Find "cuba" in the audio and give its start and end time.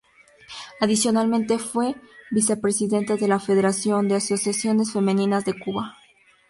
5.59-5.95